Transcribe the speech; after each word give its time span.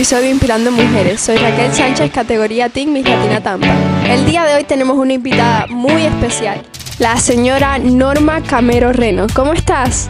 episodio 0.00 0.30
Inspirando 0.30 0.72
Mujeres. 0.72 1.20
Soy 1.20 1.36
Raquel 1.36 1.74
Sánchez, 1.74 2.10
categoría 2.10 2.70
TIC 2.70 2.88
Miss 2.88 3.06
Latina 3.06 3.42
Tampa. 3.42 3.68
El 4.08 4.24
día 4.24 4.46
de 4.46 4.54
hoy 4.54 4.64
tenemos 4.64 4.96
una 4.96 5.12
invitada 5.12 5.66
muy 5.68 6.06
especial, 6.06 6.62
la 6.98 7.18
señora 7.18 7.78
Norma 7.78 8.42
Camero 8.42 8.94
Reno. 8.94 9.26
¿Cómo 9.34 9.52
estás? 9.52 10.08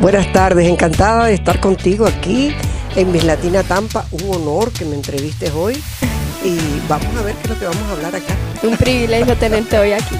Buenas 0.00 0.32
tardes, 0.32 0.66
encantada 0.66 1.26
de 1.26 1.34
estar 1.34 1.60
contigo 1.60 2.04
aquí 2.04 2.52
en 2.96 3.12
Miss 3.12 3.22
Latina 3.22 3.62
Tampa. 3.62 4.06
Un 4.10 4.34
honor 4.34 4.72
que 4.72 4.84
me 4.84 4.96
entrevistes 4.96 5.52
hoy 5.52 5.80
y 6.42 6.58
vamos 6.88 7.16
a 7.16 7.22
ver 7.22 7.36
qué 7.36 7.42
es 7.42 7.48
lo 7.50 7.58
que 7.60 7.66
vamos 7.66 7.88
a 7.90 7.92
hablar 7.92 8.16
acá. 8.16 8.34
Un 8.64 8.76
privilegio 8.76 9.36
tenerte 9.36 9.78
hoy 9.78 9.92
aquí. 9.92 10.16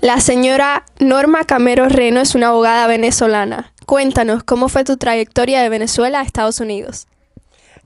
La 0.00 0.20
señora 0.20 0.84
Norma 1.00 1.42
Camero 1.42 1.88
Reno 1.88 2.20
es 2.20 2.36
una 2.36 2.50
abogada 2.50 2.86
venezolana. 2.86 3.72
Cuéntanos, 3.84 4.44
¿cómo 4.44 4.68
fue 4.68 4.84
tu 4.84 4.96
trayectoria 4.96 5.60
de 5.60 5.68
Venezuela 5.68 6.20
a 6.20 6.22
Estados 6.22 6.60
Unidos? 6.60 7.08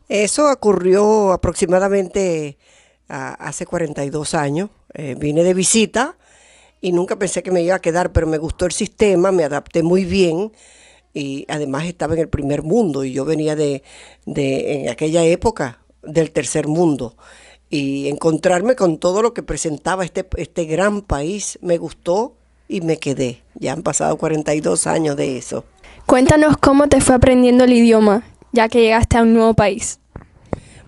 Eso 0.09 0.51
ocurrió 0.51 1.33
aproximadamente 1.33 2.59
ah, 3.09 3.35
hace 3.39 3.67
42 3.67 4.35
años. 4.35 4.71
Eh, 4.95 5.17
vine 5.19 5.43
de 5.43 5.55
visita 5.55 6.17
y 6.81 6.93
nunca 6.93 7.17
pensé 7.17 7.43
que 7.43 7.51
me 7.51 7.63
iba 7.63 7.75
a 7.75 7.81
quedar, 7.81 8.13
pero 8.13 8.27
me 8.27 8.39
gustó 8.39 8.67
el 8.67 8.73
sistema, 8.73 9.33
me 9.33 9.45
adapté 9.45 9.83
muy 9.83 10.05
bien 10.05 10.53
y 11.13 11.47
además 11.49 11.87
estaba 11.87 12.15
en 12.15 12.21
el 12.21 12.29
primer 12.29 12.63
mundo 12.63 13.05
y 13.05 13.13
yo 13.13 13.25
venía 13.25 13.57
de, 13.57 13.83
de 14.27 14.83
en 14.83 14.89
aquella 14.91 15.25
época 15.25 15.81
del 16.03 16.31
tercer 16.31 16.67
mundo 16.67 17.17
y 17.71 18.09
encontrarme 18.09 18.77
con 18.77 18.99
todo 18.99 19.23
lo 19.23 19.35
que 19.35 19.43
presentaba 19.43 20.05
este, 20.05 20.27
este 20.37 20.65
gran 20.65 21.03
país 21.03 21.59
me 21.63 21.79
gustó 21.79 22.35
y 22.69 22.81
me 22.83 22.99
quedé. 22.99 23.43
Ya 23.55 23.73
han 23.73 23.83
pasado 23.83 24.17
42 24.17 24.87
años 24.87 25.17
de 25.17 25.39
eso. 25.39 25.65
Cuéntanos 26.07 26.57
cómo 26.59 26.89
te 26.89 27.01
fue 27.01 27.15
aprendiendo 27.15 27.65
el 27.65 27.73
idioma, 27.73 28.25
ya 28.55 28.69
que 28.69 28.81
llegaste 28.81 29.19
a 29.19 29.23
un 29.23 29.35
nuevo 29.35 29.55
país. 29.55 29.99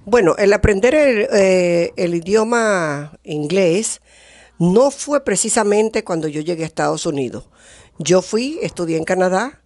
Bueno, 0.05 0.37
el 0.39 0.53
aprender 0.53 0.95
el, 0.95 1.29
eh, 1.33 1.93
el 1.97 2.15
idioma 2.15 3.19
inglés 3.25 4.01
no 4.59 4.93
fue 4.93 5.25
precisamente 5.25 6.05
cuando 6.05 6.29
yo 6.29 6.41
llegué 6.41 6.63
a 6.63 6.67
Estados 6.67 7.07
Unidos. 7.07 7.49
Yo 7.99 8.23
fui, 8.23 8.59
estudié 8.63 8.97
en 8.99 9.05
Canadá, 9.05 9.63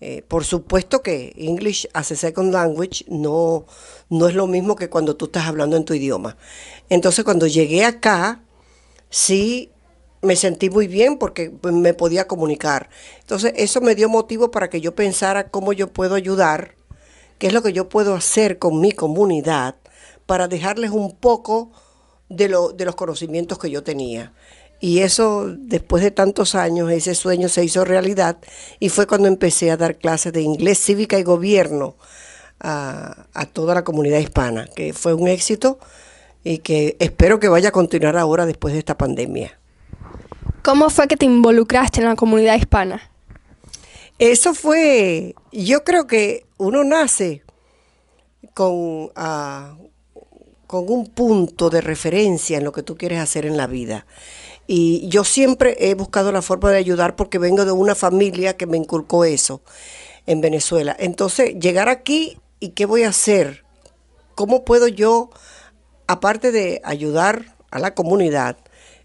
eh, 0.00 0.22
por 0.26 0.44
supuesto 0.44 1.02
que 1.02 1.32
English 1.36 1.88
as 1.94 2.12
a 2.12 2.16
second 2.16 2.52
language 2.52 3.04
no, 3.08 3.66
no 4.08 4.28
es 4.28 4.34
lo 4.34 4.46
mismo 4.46 4.76
que 4.76 4.88
cuando 4.88 5.16
tú 5.16 5.24
estás 5.26 5.46
hablando 5.46 5.76
en 5.76 5.84
tu 5.84 5.94
idioma. 5.94 6.36
Entonces 6.88 7.24
cuando 7.24 7.48
llegué 7.48 7.84
acá, 7.84 8.42
sí 9.10 9.72
me 10.20 10.36
sentí 10.36 10.70
muy 10.70 10.86
bien 10.86 11.18
porque 11.18 11.52
me 11.62 11.92
podía 11.92 12.28
comunicar. 12.28 12.88
Entonces 13.20 13.52
eso 13.56 13.80
me 13.80 13.96
dio 13.96 14.08
motivo 14.08 14.52
para 14.52 14.70
que 14.70 14.80
yo 14.80 14.94
pensara 14.94 15.48
cómo 15.50 15.72
yo 15.72 15.92
puedo 15.92 16.14
ayudar, 16.14 16.76
qué 17.38 17.48
es 17.48 17.52
lo 17.52 17.62
que 17.62 17.72
yo 17.72 17.88
puedo 17.88 18.14
hacer 18.14 18.58
con 18.58 18.80
mi 18.80 18.92
comunidad 18.92 19.76
para 20.26 20.48
dejarles 20.48 20.90
un 20.90 21.16
poco 21.16 21.70
de, 22.28 22.48
lo, 22.48 22.72
de 22.72 22.84
los 22.84 22.94
conocimientos 22.94 23.58
que 23.58 23.70
yo 23.70 23.82
tenía. 23.82 24.32
Y 24.80 25.00
eso, 25.00 25.46
después 25.48 26.02
de 26.02 26.10
tantos 26.10 26.54
años, 26.54 26.90
ese 26.90 27.14
sueño 27.14 27.48
se 27.48 27.64
hizo 27.64 27.84
realidad 27.84 28.38
y 28.80 28.88
fue 28.88 29.06
cuando 29.06 29.28
empecé 29.28 29.70
a 29.70 29.76
dar 29.76 29.96
clases 29.96 30.32
de 30.32 30.42
inglés, 30.42 30.82
cívica 30.82 31.18
y 31.18 31.22
gobierno 31.22 31.96
a, 32.58 33.26
a 33.32 33.46
toda 33.46 33.74
la 33.74 33.84
comunidad 33.84 34.18
hispana, 34.18 34.66
que 34.74 34.92
fue 34.92 35.14
un 35.14 35.28
éxito 35.28 35.78
y 36.42 36.58
que 36.58 36.96
espero 36.98 37.38
que 37.38 37.48
vaya 37.48 37.68
a 37.68 37.72
continuar 37.72 38.16
ahora 38.16 38.44
después 38.46 38.72
de 38.74 38.80
esta 38.80 38.98
pandemia. 38.98 39.58
¿Cómo 40.62 40.90
fue 40.90 41.08
que 41.08 41.16
te 41.16 41.26
involucraste 41.26 42.00
en 42.00 42.06
la 42.06 42.16
comunidad 42.16 42.56
hispana? 42.56 43.10
Eso 44.18 44.54
fue, 44.54 45.34
yo 45.50 45.82
creo 45.84 46.06
que 46.06 46.44
uno 46.62 46.84
nace 46.84 47.42
con, 48.54 49.10
ah, 49.16 49.76
con 50.66 50.88
un 50.88 51.06
punto 51.06 51.70
de 51.70 51.80
referencia 51.80 52.56
en 52.56 52.64
lo 52.64 52.72
que 52.72 52.82
tú 52.82 52.96
quieres 52.96 53.18
hacer 53.18 53.46
en 53.46 53.56
la 53.56 53.66
vida. 53.66 54.06
Y 54.66 55.08
yo 55.08 55.24
siempre 55.24 55.76
he 55.80 55.94
buscado 55.94 56.30
la 56.30 56.40
forma 56.40 56.70
de 56.70 56.78
ayudar 56.78 57.16
porque 57.16 57.38
vengo 57.38 57.64
de 57.64 57.72
una 57.72 57.94
familia 57.94 58.56
que 58.56 58.66
me 58.66 58.76
inculcó 58.76 59.24
eso 59.24 59.62
en 60.26 60.40
Venezuela. 60.40 60.96
Entonces, 60.98 61.58
llegar 61.58 61.88
aquí 61.88 62.38
y 62.60 62.70
qué 62.70 62.86
voy 62.86 63.02
a 63.02 63.08
hacer, 63.08 63.64
cómo 64.36 64.64
puedo 64.64 64.86
yo, 64.86 65.30
aparte 66.06 66.52
de 66.52 66.80
ayudar 66.84 67.56
a 67.72 67.80
la 67.80 67.94
comunidad, 67.94 68.56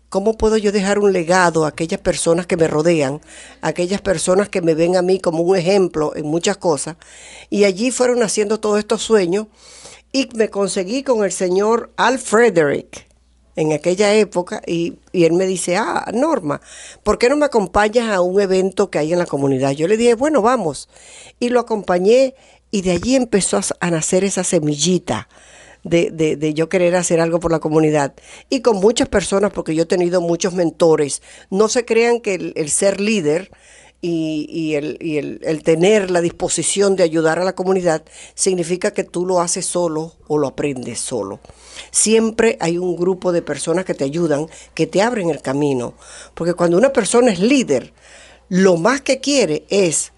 ¿Cómo 0.09 0.38
puedo 0.38 0.56
yo 0.56 0.72
dejar 0.72 1.00
un 1.00 1.12
legado 1.12 1.66
a 1.66 1.69
aquellas 1.69 2.00
personas 2.00 2.47
que 2.47 2.56
me 2.56 2.69
rodean, 2.69 3.19
a 3.62 3.68
aquellas 3.68 4.00
personas 4.00 4.47
que 4.47 4.62
me 4.62 4.73
ven 4.73 4.95
a 4.95 5.01
mí 5.01 5.19
como 5.19 5.44
un 5.44 5.57
ejemplo 5.57 6.16
en 6.16 6.25
muchas 6.25 6.56
cosas? 6.56 6.95
Y 7.50 7.66
allí 7.66 7.91
fueron 7.91 8.23
haciendo 8.23 8.57
todos 8.62 8.79
estos 8.79 9.01
sueños 9.01 9.47
y 10.13 10.29
me 10.35 10.50
conseguí 10.50 11.03
con 11.03 11.25
el 11.25 11.34
señor 11.34 11.91
Al 11.97 12.19
Frederick 12.19 13.06
en 13.57 13.73
aquella 13.73 14.13
época 14.13 14.62
y, 14.66 14.94
y, 15.12 15.25
él 15.25 15.34
me 15.34 15.46
dice, 15.46 15.75
ah, 15.75 16.09
Norma, 16.13 16.62
¿por 17.03 17.17
qué 17.17 17.28
no 17.28 17.35
me 17.35 17.46
acompañas 17.46 18.09
a 18.09 18.22
un 18.22 18.40
evento 18.40 18.90
que 18.90 19.00
hay 19.00 19.12
en 19.12 19.19
la 19.19 19.25
comunidad? 19.25 19.72
Yo 19.72 19.90
le 19.90 19.97
dije, 19.97 20.13
bueno, 20.13 20.41
vamos. 20.41 20.88
Y 21.38 21.50
lo 21.50 21.59
acompañé 21.59 22.34
y 22.72 22.81
de 22.81 22.91
allí 22.91 23.16
empezó 23.16 23.59
a 23.81 23.91
nacer 23.91 24.23
esa 24.23 24.46
semillita 24.46 25.28
de, 25.88 26.12
de, 26.12 26.36
de, 26.36 26.53
yo 26.53 26.70
querer 26.70 26.96
hacer 26.96 27.20
algo 27.20 27.40
por 27.40 27.52
la 27.52 27.59
comunidad. 27.59 28.14
Y 28.50 28.62
con 28.62 28.78
muchas 28.78 29.08
personas, 29.08 29.52
porque 29.52 29.75
yo 29.75 29.84
he 29.84 29.88
tenido 29.88 30.22
muchos 30.22 30.53
mentores. 30.53 31.22
No 31.50 31.70
se 31.70 31.86
crean 31.86 32.20
que 32.20 32.53
el, 32.56 32.70
ser 32.70 33.00
líder 33.00 33.52
y, 34.02 34.47
y, 34.50 34.76
el, 34.76 34.97
y 35.02 35.18
el, 35.18 35.40
el, 35.44 35.64
tener 35.64 36.12
la 36.12 36.22
disposición 36.22 36.96
de 36.96 37.03
ayudar 37.03 37.40
a 37.40 37.44
la 37.44 37.56
comunidad 37.56 38.03
significa 38.36 38.92
que 38.92 39.03
tú 39.03 39.26
lo 39.26 39.40
haces 39.40 39.66
solo 39.66 40.14
o 40.28 40.38
lo 40.38 40.47
aprendes 40.47 41.00
solo. 41.00 41.40
Siempre 41.92 42.58
hay 42.59 42.78
un 42.78 42.96
grupo 42.96 43.31
de 43.31 43.42
personas 43.42 43.86
que 43.86 43.94
te 43.94 44.03
ayudan, 44.03 44.47
que 44.74 44.88
te 44.88 45.02
abren 45.02 45.30
el 45.30 45.42
camino. 45.42 45.94
Porque 46.34 46.53
cuando 46.53 46.78
una 46.78 46.94
persona 46.94 47.31
es 47.31 47.40
líder, 47.40 47.94
lo 48.50 48.78
más 48.78 49.02
que 49.02 49.20
quiere 49.20 49.66
es 49.70 50.12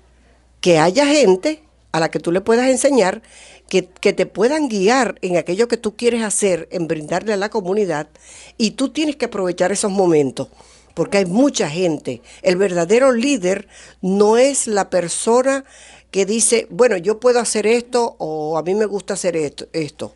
que 0.61 0.77
haya 0.79 1.05
gente 1.05 1.63
a 1.91 1.99
la 1.99 2.11
que 2.11 2.19
tú 2.19 2.31
le 2.31 2.41
puedas 2.41 2.69
enseñar 2.69 3.21
que, 3.69 3.81
te 3.81 4.25
puedan 4.25 4.67
guiar 4.67 5.17
en 5.21 5.37
aquello 5.37 5.67
que 5.67 5.77
tú 5.77 5.95
quieres 5.95 6.23
hacer, 6.23 6.67
en 6.71 6.87
brindarle 6.87 7.33
a 7.33 7.37
la 7.37 7.49
comunidad, 7.49 8.07
y 8.57 8.71
tú 8.71 8.89
tienes 8.89 9.15
que 9.15 9.25
aprovechar 9.25 9.71
esos 9.71 9.91
momentos, 9.91 10.49
porque 10.95 11.19
hay 11.19 11.25
mucha 11.25 11.69
gente. 11.69 12.21
El 12.41 12.57
verdadero 12.57 13.13
líder 13.13 13.67
no 14.01 14.37
es 14.37 14.67
la 14.67 14.89
persona 14.89 15.63
que 16.11 16.25
dice, 16.25 16.67
bueno, 16.71 16.97
yo 16.97 17.19
puedo 17.19 17.39
hacer 17.39 17.67
esto 17.67 18.15
o 18.17 18.57
a 18.57 18.63
mí 18.63 18.73
me 18.73 18.85
gusta 18.85 19.13
hacer 19.13 19.37
esto, 19.37 19.67
esto 19.71 20.13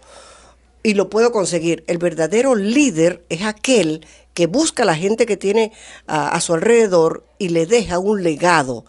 y 0.83 0.95
lo 0.95 1.09
puedo 1.09 1.31
conseguir. 1.31 1.83
El 1.87 1.97
verdadero 1.97 2.55
líder 2.55 3.23
es 3.29 3.43
aquel 3.43 4.05
que 4.33 4.47
busca 4.47 4.83
a 4.83 4.85
la 4.85 4.95
gente 4.95 5.25
que 5.25 5.37
tiene 5.37 5.71
a, 6.07 6.29
a 6.29 6.41
su 6.41 6.53
alrededor 6.53 7.25
y 7.37 7.49
le 7.49 7.65
deja 7.65 7.99
un 7.99 8.21
legado. 8.21 8.85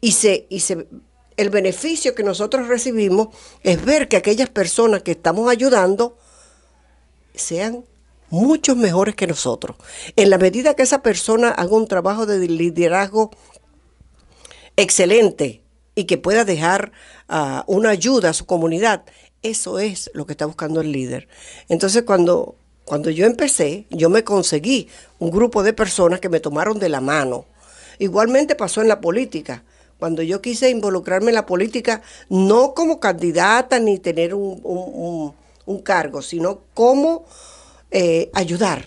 Y 0.00 0.12
se, 0.12 0.46
y 0.50 0.60
se 0.60 0.86
el 1.36 1.50
beneficio 1.50 2.14
que 2.14 2.22
nosotros 2.22 2.68
recibimos 2.68 3.28
es 3.62 3.84
ver 3.84 4.08
que 4.08 4.16
aquellas 4.16 4.48
personas 4.48 5.02
que 5.02 5.12
estamos 5.12 5.50
ayudando 5.50 6.16
sean 7.34 7.84
muchos 8.30 8.76
mejores 8.76 9.14
que 9.14 9.26
nosotros. 9.26 9.76
En 10.16 10.30
la 10.30 10.38
medida 10.38 10.74
que 10.74 10.82
esa 10.82 11.02
persona 11.02 11.50
haga 11.50 11.76
un 11.76 11.86
trabajo 11.86 12.26
de 12.26 12.48
liderazgo 12.48 13.30
excelente 14.76 15.62
y 15.94 16.04
que 16.04 16.18
pueda 16.18 16.44
dejar 16.44 16.92
uh, 17.28 17.60
una 17.66 17.90
ayuda 17.90 18.30
a 18.30 18.34
su 18.34 18.46
comunidad, 18.46 19.04
eso 19.42 19.78
es 19.78 20.10
lo 20.14 20.26
que 20.26 20.32
está 20.32 20.46
buscando 20.46 20.80
el 20.80 20.92
líder. 20.92 21.28
Entonces 21.68 22.02
cuando, 22.02 22.56
cuando 22.84 23.10
yo 23.10 23.26
empecé, 23.26 23.86
yo 23.90 24.08
me 24.10 24.24
conseguí 24.24 24.88
un 25.18 25.30
grupo 25.30 25.62
de 25.62 25.72
personas 25.72 26.20
que 26.20 26.28
me 26.28 26.40
tomaron 26.40 26.78
de 26.78 26.88
la 26.88 27.00
mano. 27.00 27.44
Igualmente 27.98 28.54
pasó 28.54 28.82
en 28.82 28.88
la 28.88 29.00
política 29.00 29.64
cuando 29.98 30.22
yo 30.22 30.42
quise 30.42 30.70
involucrarme 30.70 31.28
en 31.28 31.34
la 31.34 31.46
política, 31.46 32.02
no 32.28 32.74
como 32.74 33.00
candidata 33.00 33.78
ni 33.78 33.98
tener 33.98 34.34
un, 34.34 34.60
un, 35.66 35.78
cargo, 35.80 36.22
sino 36.22 36.60
como 36.74 37.24
eh, 37.90 38.30
ayudar 38.34 38.84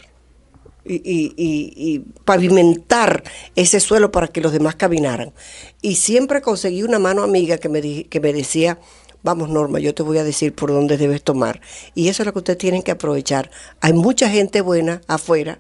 y, 0.86 0.96
y, 0.96 1.34
y, 1.38 2.00
pavimentar 2.26 3.24
ese 3.56 3.80
suelo 3.80 4.12
para 4.12 4.28
que 4.28 4.42
los 4.42 4.52
demás 4.52 4.76
caminaran. 4.76 5.34
Y 5.82 5.96
siempre 5.96 6.42
conseguí 6.42 6.84
una 6.84 7.00
mano 7.00 7.24
amiga 7.24 7.58
que 7.58 7.70
me, 7.70 8.04
que 8.06 8.20
me 8.20 8.34
decía, 8.34 8.80
vamos 9.24 9.50
Norma, 9.50 9.80
yo 9.80 9.94
te 9.94 10.04
voy 10.04 10.18
a 10.18 10.24
decir 10.24 10.54
por 10.54 10.72
dónde 10.72 10.98
debes 10.98 11.24
tomar. 11.24 11.62
Y 11.96 12.10
eso 12.10 12.24
es 12.24 12.28
lo 12.28 12.34
que 12.34 12.40
ustedes 12.40 12.60
tienen 12.60 12.82
que 12.82 12.92
aprovechar. 12.92 13.52
Hay 13.82 13.94
mucha 13.94 14.30
gente 14.30 14.62
buena 14.62 15.02
afuera 15.08 15.60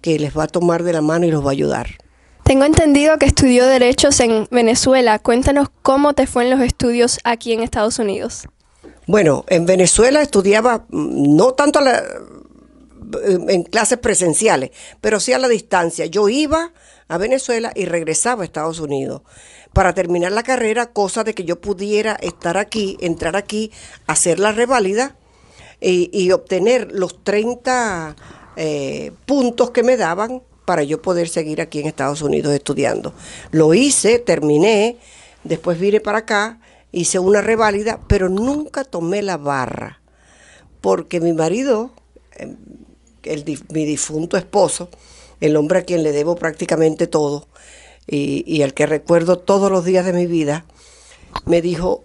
que 0.00 0.18
les 0.18 0.36
va 0.36 0.44
a 0.44 0.48
tomar 0.48 0.82
de 0.82 0.92
la 0.92 1.02
mano 1.02 1.26
y 1.26 1.30
los 1.30 1.44
va 1.44 1.48
a 1.48 1.52
ayudar. 1.52 1.98
Tengo 2.48 2.64
entendido 2.64 3.18
que 3.18 3.26
estudió 3.26 3.66
Derechos 3.66 4.20
en 4.20 4.48
Venezuela. 4.50 5.18
Cuéntanos 5.18 5.68
cómo 5.82 6.14
te 6.14 6.26
fue 6.26 6.44
en 6.44 6.50
los 6.50 6.60
estudios 6.62 7.18
aquí 7.22 7.52
en 7.52 7.62
Estados 7.62 7.98
Unidos. 7.98 8.48
Bueno, 9.06 9.44
en 9.48 9.66
Venezuela 9.66 10.22
estudiaba 10.22 10.86
no 10.88 11.52
tanto 11.52 11.82
la, 11.82 12.02
en 13.22 13.64
clases 13.64 13.98
presenciales, 13.98 14.70
pero 15.02 15.20
sí 15.20 15.34
a 15.34 15.38
la 15.38 15.46
distancia. 15.48 16.06
Yo 16.06 16.30
iba 16.30 16.72
a 17.06 17.18
Venezuela 17.18 17.70
y 17.74 17.84
regresaba 17.84 18.44
a 18.44 18.46
Estados 18.46 18.80
Unidos 18.80 19.20
para 19.74 19.92
terminar 19.92 20.32
la 20.32 20.42
carrera, 20.42 20.86
cosa 20.86 21.24
de 21.24 21.34
que 21.34 21.44
yo 21.44 21.60
pudiera 21.60 22.14
estar 22.14 22.56
aquí, 22.56 22.96
entrar 23.02 23.36
aquí, 23.36 23.72
hacer 24.06 24.38
la 24.38 24.52
reválida 24.52 25.16
y, 25.82 26.30
obtener 26.30 26.92
los 26.92 27.22
30 27.22 28.16
eh, 28.56 29.12
puntos 29.26 29.70
que 29.70 29.82
me 29.82 29.98
daban 29.98 30.40
para 30.68 30.82
yo 30.82 31.00
poder 31.00 31.30
seguir 31.30 31.62
aquí 31.62 31.80
en 31.80 31.86
Estados 31.86 32.20
Unidos 32.20 32.52
estudiando. 32.52 33.14
Lo 33.52 33.72
hice, 33.72 34.18
terminé, 34.18 34.98
después 35.42 35.80
vine 35.80 35.98
para 35.98 36.18
acá, 36.18 36.60
hice 36.92 37.18
una 37.18 37.40
reválida, 37.40 38.00
pero 38.06 38.28
nunca 38.28 38.84
tomé 38.84 39.22
la 39.22 39.38
barra, 39.38 40.02
porque 40.82 41.22
mi 41.22 41.32
marido, 41.32 41.90
em, 42.36 42.58
mi 43.70 43.86
difunto 43.86 44.36
esposo, 44.36 44.90
el 45.40 45.56
hombre 45.56 45.78
a 45.78 45.84
quien 45.84 46.02
le 46.02 46.12
debo 46.12 46.36
prácticamente 46.36 47.06
todo 47.06 47.48
y, 48.06 48.44
y 48.46 48.60
al 48.60 48.74
que 48.74 48.84
recuerdo 48.84 49.38
todos 49.38 49.72
los 49.72 49.86
días 49.86 50.04
de 50.04 50.12
mi 50.12 50.26
vida, 50.26 50.66
me 51.46 51.62
dijo, 51.62 52.04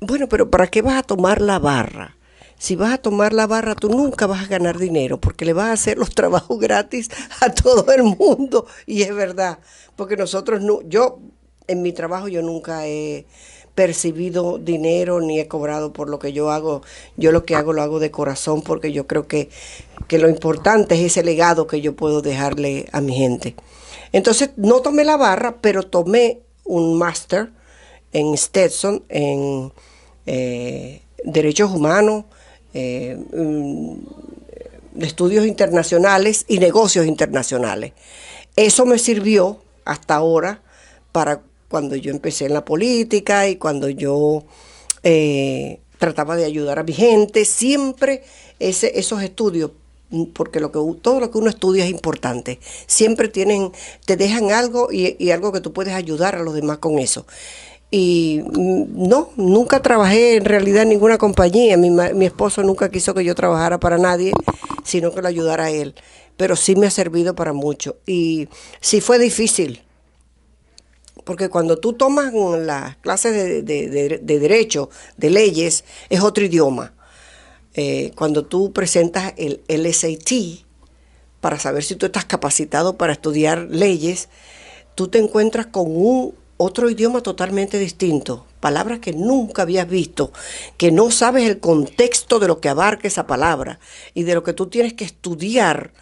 bueno, 0.00 0.28
pero 0.28 0.50
¿para 0.50 0.68
qué 0.68 0.82
vas 0.82 0.98
a 0.98 1.02
tomar 1.02 1.40
la 1.40 1.58
barra? 1.58 2.16
Si 2.64 2.76
vas 2.76 2.94
a 2.94 2.96
tomar 2.96 3.34
la 3.34 3.46
barra, 3.46 3.74
tú 3.74 3.90
nunca 3.90 4.26
vas 4.26 4.42
a 4.42 4.46
ganar 4.46 4.78
dinero 4.78 5.20
porque 5.20 5.44
le 5.44 5.52
vas 5.52 5.66
a 5.66 5.72
hacer 5.72 5.98
los 5.98 6.08
trabajos 6.14 6.58
gratis 6.58 7.10
a 7.42 7.52
todo 7.52 7.92
el 7.92 8.04
mundo. 8.04 8.64
Y 8.86 9.02
es 9.02 9.14
verdad, 9.14 9.58
porque 9.96 10.16
nosotros, 10.16 10.62
no, 10.62 10.80
yo 10.80 11.18
en 11.66 11.82
mi 11.82 11.92
trabajo 11.92 12.26
yo 12.26 12.40
nunca 12.40 12.86
he 12.86 13.26
percibido 13.74 14.56
dinero 14.56 15.20
ni 15.20 15.40
he 15.40 15.46
cobrado 15.46 15.92
por 15.92 16.08
lo 16.08 16.18
que 16.18 16.32
yo 16.32 16.50
hago. 16.50 16.80
Yo 17.18 17.32
lo 17.32 17.44
que 17.44 17.54
hago 17.54 17.74
lo 17.74 17.82
hago 17.82 18.00
de 18.00 18.10
corazón 18.10 18.62
porque 18.62 18.92
yo 18.92 19.06
creo 19.06 19.26
que, 19.28 19.50
que 20.08 20.16
lo 20.16 20.30
importante 20.30 20.94
es 20.94 21.02
ese 21.02 21.22
legado 21.22 21.66
que 21.66 21.82
yo 21.82 21.94
puedo 21.94 22.22
dejarle 22.22 22.86
a 22.92 23.02
mi 23.02 23.14
gente. 23.14 23.56
Entonces 24.10 24.52
no 24.56 24.80
tomé 24.80 25.04
la 25.04 25.18
barra, 25.18 25.58
pero 25.60 25.82
tomé 25.82 26.40
un 26.64 26.96
máster 26.96 27.50
en 28.14 28.34
Stetson, 28.38 29.04
en 29.10 29.70
eh, 30.24 31.02
derechos 31.24 31.70
humanos, 31.70 32.24
eh, 32.74 33.16
mm, 33.32 35.02
estudios 35.02 35.46
internacionales 35.46 36.44
y 36.48 36.58
negocios 36.58 37.06
internacionales. 37.06 37.92
Eso 38.56 38.86
me 38.86 38.98
sirvió 38.98 39.60
hasta 39.84 40.16
ahora 40.16 40.62
para 41.12 41.42
cuando 41.68 41.96
yo 41.96 42.10
empecé 42.10 42.46
en 42.46 42.54
la 42.54 42.64
política 42.64 43.48
y 43.48 43.56
cuando 43.56 43.88
yo 43.88 44.44
eh, 45.02 45.80
trataba 45.98 46.36
de 46.36 46.44
ayudar 46.44 46.78
a 46.78 46.82
mi 46.82 46.92
gente, 46.92 47.44
siempre 47.44 48.22
esos 48.58 49.22
estudios 49.22 49.72
porque 50.32 50.60
lo 50.60 50.70
que 50.70 50.78
todo 51.00 51.20
lo 51.20 51.30
que 51.30 51.38
uno 51.38 51.50
estudia 51.50 51.84
es 51.84 51.90
importante. 51.90 52.60
Siempre 52.86 53.28
tienen, 53.28 53.72
te 54.04 54.16
dejan 54.16 54.52
algo 54.52 54.88
y, 54.92 55.30
algo 55.30 55.52
que 55.52 55.60
tú 55.60 55.72
puedes 55.72 55.94
ayudar 55.94 56.36
a 56.36 56.42
los 56.42 56.54
demás 56.54 56.78
con 56.78 56.98
eso. 56.98 57.26
Y 57.90 58.42
no, 58.48 59.30
nunca 59.36 59.80
trabajé 59.80 60.36
en 60.36 60.44
realidad 60.44 60.82
en 60.82 60.88
ninguna 60.88 61.18
compañía. 61.18 61.76
Mi, 61.76 61.90
mi 61.90 62.26
esposo 62.26 62.62
nunca 62.62 62.90
quiso 62.90 63.14
que 63.14 63.24
yo 63.24 63.34
trabajara 63.34 63.78
para 63.78 63.98
nadie, 63.98 64.32
sino 64.82 65.12
que 65.12 65.22
lo 65.22 65.28
ayudara 65.28 65.64
a 65.64 65.70
él. 65.70 65.94
Pero 66.36 66.56
sí 66.56 66.74
me 66.74 66.86
ha 66.86 66.90
servido 66.90 67.34
para 67.34 67.52
mucho. 67.52 67.96
Y 68.06 68.48
sí 68.80 69.00
fue 69.00 69.18
difícil, 69.20 69.84
porque 71.24 71.48
cuando 71.48 71.78
tú 71.78 71.94
tomas 71.94 72.32
las 72.32 72.96
clases 72.98 73.64
de, 73.64 73.88
de, 73.88 74.38
derecho, 74.38 74.90
de 75.16 75.30
leyes, 75.30 75.84
es 76.10 76.20
otro 76.20 76.44
idioma. 76.44 76.92
Eh, 77.74 78.12
cuando 78.14 78.44
tú 78.44 78.72
presentas 78.72 79.32
el 79.36 79.62
LSAT 79.68 80.64
para 81.40 81.58
saber 81.58 81.82
si 81.82 81.96
tú 81.96 82.06
estás 82.06 82.24
capacitado 82.24 82.96
para 82.96 83.14
estudiar 83.14 83.66
leyes, 83.70 84.28
tú 84.94 85.08
te 85.08 85.18
encuentras 85.18 85.66
con 85.66 85.86
un 85.88 86.34
otro 86.64 86.90
idioma 86.90 87.22
totalmente 87.22 87.78
distinto, 87.78 88.46
palabras 88.60 88.98
que 88.98 89.12
nunca 89.12 89.62
habías 89.62 89.88
visto, 89.88 90.32
que 90.76 90.90
no 90.90 91.10
sabes 91.10 91.48
el 91.48 91.60
contexto 91.60 92.38
de 92.38 92.48
lo 92.48 92.60
que 92.60 92.68
abarca 92.68 93.06
esa 93.08 93.26
palabra 93.26 93.78
y 94.14 94.22
de 94.24 94.34
lo 94.34 94.42
que 94.42 94.52
tú 94.52 94.66
tienes 94.66 94.94
que 94.94 95.04
estudiar, 95.04 95.92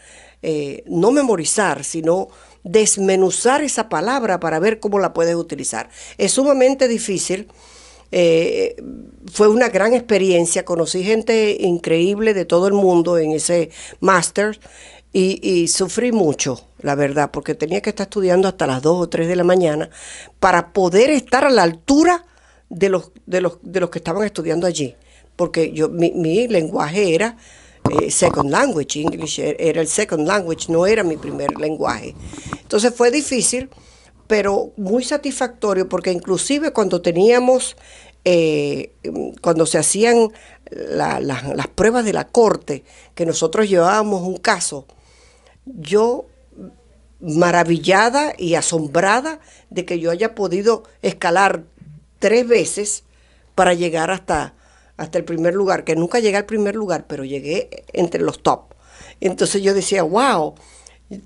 eh, 0.43 0.85
no 0.87 1.11
memorizar, 1.11 1.85
sino 1.85 2.29
desmenuzar 2.65 3.63
esa 3.63 3.89
palabra 3.89 4.41
para 4.41 4.59
ver 4.59 4.81
cómo 4.81 4.99
la 4.99 5.13
puedes 5.13 5.35
utilizar. 5.35 5.91
Es 6.19 6.33
sumamente 6.33 6.89
difícil. 6.89 7.49
Eh, 8.15 8.77
fue 9.33 9.49
una 9.49 9.69
gran 9.71 9.95
experiencia, 9.95 10.65
conocí 10.65 11.03
gente 11.03 11.57
increíble 11.61 12.35
de 12.35 12.45
todo 12.45 12.67
el 12.67 12.75
mundo 12.75 13.17
en 13.19 13.33
ese 13.33 13.71
máster 14.01 14.61
y, 15.15 15.69
sufrí 15.69 16.11
mucho, 16.13 16.69
la 16.83 16.95
verdad, 16.95 17.31
porque 17.31 17.55
tenía 17.55 17.81
que 17.81 17.91
estar 17.91 18.07
estudiando 18.07 18.49
hasta 18.49 18.67
las 18.67 18.83
2 18.83 19.01
o 19.01 19.09
3 19.09 19.29
de 19.29 19.37
la 19.37 19.45
mañana 19.45 19.91
para 20.41 20.73
poder 20.73 21.11
estar 21.11 21.45
a 21.45 21.51
la 21.51 21.63
altura 21.63 22.25
de 22.69 22.89
los, 22.89 23.13
de 23.27 23.41
los, 23.41 23.59
de 23.63 23.81
los 23.81 23.91
que 23.91 23.99
estaban 23.99 24.25
estudiando 24.25 24.67
allí. 24.67 24.97
Porque 25.37 25.73
yo, 25.73 25.89
mi, 25.89 26.13
mi 26.13 26.49
lenguaje 26.49 27.15
era 27.15 27.37
eh, 27.91 28.11
second 28.11 28.51
language, 28.51 29.01
English 29.01 29.41
e, 29.41 29.57
era 29.59 29.81
el 29.81 29.89
second 29.89 30.27
language, 30.27 30.71
no 30.71 30.87
era 30.87 31.03
mi 31.03 31.17
primer 31.17 31.57
lenguaje. 31.57 32.15
Entonces 32.61 32.95
fue 32.95 33.11
difícil, 33.11 33.69
pero 34.27 34.73
muy 34.77 35.05
satisfactorio, 35.05 35.89
porque 35.89 36.13
inclusive 36.13 36.73
cuando 36.73 37.03
teníamos, 37.03 37.77
eh, 38.25 38.93
cuando 39.41 39.67
se 39.67 39.79
hacían 39.79 40.33
las 40.71 41.69
pruebas 41.75 42.05
de 42.05 42.15
la 42.15 42.27
corte, 42.27 42.85
que 43.15 43.27
nosotros 43.27 43.69
llevábamos 43.69 44.23
un 44.23 44.39
caso, 44.39 44.87
yo 45.67 46.27
maravillada 47.23 48.35
y 48.37 48.55
asombrada 48.57 49.41
de 49.71 49.85
que 49.85 50.01
yo 50.01 50.11
haya 50.11 50.35
podido 50.35 50.85
escalar 51.03 51.65
tres 52.19 52.47
veces 52.47 53.05
para 53.55 53.75
llegar 53.75 54.11
hasta, 54.11 54.55
hasta 54.97 55.19
el 55.19 55.25
primer 55.25 55.55
lugar, 55.55 55.85
que 55.85 55.97
nunca 55.97 56.19
llegué 56.19 56.37
al 56.37 56.47
primer 56.47 56.75
lugar, 56.75 57.07
pero 57.07 57.25
llegué 57.25 57.85
entre 57.93 58.21
los 58.21 58.43
top. 58.43 58.75
Entonces 59.21 59.63
yo 59.63 59.73
decía, 59.73 60.03
wow, 60.03 60.55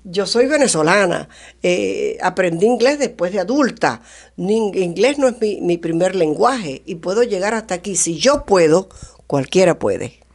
yo 0.03 0.25
soy 0.25 0.47
venezolana, 0.47 1.29
eh, 1.63 2.17
aprendí 2.21 2.65
inglés 2.65 2.99
después 2.99 3.31
de 3.31 3.39
adulta, 3.39 4.01
inglés 4.37 5.17
no 5.17 5.27
es 5.27 5.39
mi, 5.39 5.61
mi 5.61 5.77
primer 5.77 6.15
lenguaje 6.15 6.83
y 6.85 6.95
puedo 6.95 7.23
llegar 7.23 7.53
hasta 7.53 7.75
aquí. 7.75 7.95
Si 7.95 8.17
yo 8.17 8.45
puedo, 8.45 8.89
cualquiera 9.25 9.79
puede. 9.79 10.26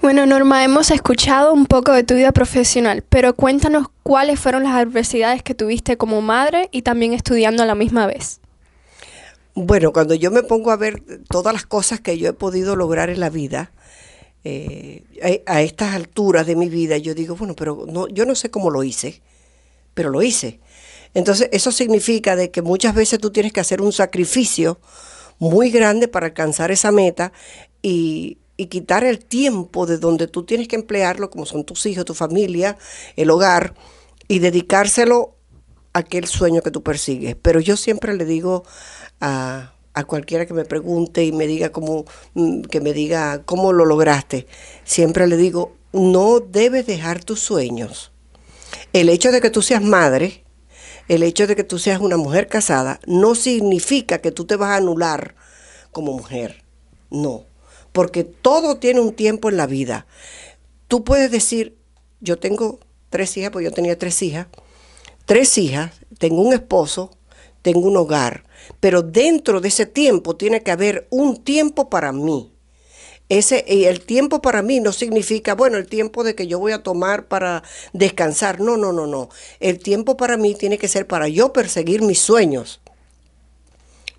Bueno, 0.00 0.26
Norma, 0.26 0.62
hemos 0.62 0.92
escuchado 0.92 1.52
un 1.52 1.66
poco 1.66 1.92
de 1.92 2.04
tu 2.04 2.14
vida 2.14 2.30
profesional, 2.30 3.02
pero 3.08 3.34
cuéntanos 3.34 3.88
cuáles 4.04 4.38
fueron 4.38 4.62
las 4.62 4.74
adversidades 4.74 5.42
que 5.42 5.56
tuviste 5.56 5.96
como 5.96 6.20
madre 6.20 6.68
y 6.70 6.82
también 6.82 7.14
estudiando 7.14 7.64
a 7.64 7.66
la 7.66 7.74
misma 7.74 8.06
vez. 8.06 8.40
Bueno, 9.54 9.92
cuando 9.92 10.14
yo 10.14 10.30
me 10.30 10.44
pongo 10.44 10.70
a 10.70 10.76
ver 10.76 11.02
todas 11.28 11.52
las 11.52 11.66
cosas 11.66 12.00
que 12.00 12.16
yo 12.16 12.28
he 12.28 12.32
podido 12.32 12.76
lograr 12.76 13.10
en 13.10 13.18
la 13.18 13.28
vida, 13.28 13.72
eh, 14.44 15.42
a, 15.46 15.62
estas 15.62 15.96
alturas 15.96 16.46
de 16.46 16.54
mi 16.54 16.68
vida, 16.68 16.96
yo 16.96 17.12
digo, 17.12 17.34
bueno, 17.34 17.56
pero 17.56 17.84
no, 17.88 18.06
yo 18.06 18.24
no 18.24 18.36
sé 18.36 18.52
cómo 18.52 18.70
lo 18.70 18.84
hice, 18.84 19.20
pero 19.94 20.10
lo 20.10 20.22
hice. 20.22 20.60
Entonces, 21.12 21.48
eso 21.50 21.72
significa 21.72 22.36
de 22.36 22.52
que 22.52 22.62
muchas 22.62 22.94
veces 22.94 23.18
tú 23.18 23.32
tienes 23.32 23.52
que 23.52 23.60
hacer 23.60 23.82
un 23.82 23.92
sacrificio 23.92 24.78
muy 25.40 25.70
grande 25.70 26.06
para 26.06 26.26
alcanzar 26.26 26.70
esa 26.70 26.92
meta 26.92 27.32
y, 27.82 28.38
y 28.58 28.66
quitar 28.66 29.04
el 29.04 29.20
tiempo 29.24 29.86
de 29.86 29.98
donde 29.98 30.26
tú 30.26 30.42
tienes 30.42 30.66
que 30.66 30.76
emplearlo, 30.76 31.30
como 31.30 31.46
son 31.46 31.64
tus 31.64 31.86
hijos, 31.86 32.04
tu 32.04 32.12
familia, 32.12 32.76
el 33.16 33.30
hogar, 33.30 33.72
y 34.26 34.40
dedicárselo 34.40 35.36
a 35.92 36.00
aquel 36.00 36.26
sueño 36.26 36.60
que 36.60 36.72
tú 36.72 36.82
persigues. 36.82 37.36
Pero 37.40 37.60
yo 37.60 37.76
siempre 37.76 38.14
le 38.14 38.24
digo 38.24 38.64
a, 39.20 39.72
cualquiera 40.08 40.44
que 40.44 40.54
me 40.54 40.64
pregunte 40.64 41.24
y 41.24 41.32
me 41.32 41.46
diga 41.46 41.70
cómo, 41.70 42.04
mm, 42.34 42.62
que 42.62 42.80
me 42.80 42.92
diga 42.92 43.42
cómo 43.44 43.72
lo 43.72 43.84
lograste, 43.84 44.46
siempre 44.84 45.28
le 45.28 45.36
digo, 45.36 45.76
no 45.92 46.40
debes 46.40 46.84
dejar 46.86 47.22
tus 47.22 47.40
sueños. 47.40 48.10
El 48.92 49.08
hecho 49.08 49.30
de 49.30 49.40
que 49.40 49.50
tú 49.50 49.62
seas 49.62 49.82
madre, 49.82 50.44
el 51.06 51.22
hecho 51.22 51.46
de 51.46 51.54
que 51.54 51.64
tú 51.64 51.78
seas 51.78 52.00
una 52.00 52.16
mujer 52.16 52.48
casada, 52.48 52.98
no 53.06 53.36
significa 53.36 54.18
que 54.18 54.32
tú 54.32 54.46
te 54.46 54.56
vas 54.56 54.70
a 54.70 54.76
anular 54.76 55.36
como 55.92 56.12
mujer. 56.12 56.64
No 57.10 57.47
porque 57.98 58.22
todo 58.22 58.76
tiene 58.76 59.00
un 59.00 59.12
tiempo 59.12 59.48
en 59.48 59.56
la 59.56 59.66
vida. 59.66 60.06
Tú 60.86 61.02
puedes 61.02 61.32
decir, 61.32 61.76
yo 62.20 62.38
tengo 62.38 62.78
tres 63.10 63.36
hijas, 63.36 63.50
pues 63.50 63.64
yo 63.64 63.72
tenía 63.72 63.98
tres 63.98 64.22
hijas, 64.22 64.46
tres 65.24 65.58
hijas, 65.58 65.90
tengo 66.16 66.42
un 66.42 66.52
esposo, 66.52 67.18
tengo 67.60 67.88
un 67.88 67.96
hogar, 67.96 68.44
pero 68.78 69.02
dentro 69.02 69.60
de 69.60 69.66
ese 69.66 69.84
tiempo 69.84 70.36
tiene 70.36 70.62
que 70.62 70.70
haber 70.70 71.08
un 71.10 71.42
tiempo 71.42 71.90
para 71.90 72.12
mí. 72.12 72.52
Ese, 73.28 73.64
el 73.66 74.02
tiempo 74.02 74.40
para 74.40 74.62
mí 74.62 74.78
no 74.78 74.92
significa, 74.92 75.56
bueno, 75.56 75.76
el 75.76 75.88
tiempo 75.88 76.22
de 76.22 76.36
que 76.36 76.46
yo 76.46 76.60
voy 76.60 76.70
a 76.70 76.84
tomar 76.84 77.26
para 77.26 77.64
descansar. 77.92 78.60
No, 78.60 78.76
no, 78.76 78.92
no, 78.92 79.08
no. 79.08 79.28
El 79.58 79.80
tiempo 79.80 80.16
para 80.16 80.36
mí 80.36 80.54
tiene 80.54 80.78
que 80.78 80.86
ser 80.86 81.08
para 81.08 81.26
yo 81.26 81.52
perseguir 81.52 82.02
mis 82.02 82.20
sueños. 82.20 82.80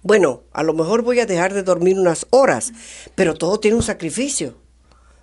Bueno, 0.02 0.44
a 0.54 0.64
lo 0.64 0.74
mejor 0.74 1.02
voy 1.02 1.20
a 1.20 1.26
dejar 1.26 1.54
de 1.54 1.64
dormir 1.64 2.00
unas 2.00 2.26
horas, 2.30 2.72
pero 3.16 3.34
todo 3.34 3.60
tiene 3.60 3.76
un 3.76 3.84
sacrificio. 3.84 4.56